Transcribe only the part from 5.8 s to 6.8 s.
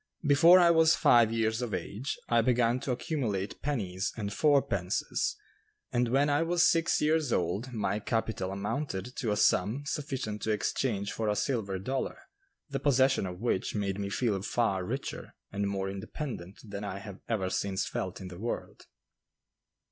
and when I was